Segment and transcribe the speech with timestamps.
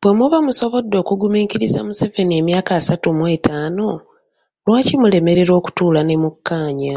[0.00, 3.88] Bwe muba musobodde okugumiikiriza Museveni emyaka asatu mwetaano,
[4.64, 6.96] lwaki mulemererwa okutuula ne mukkaanya.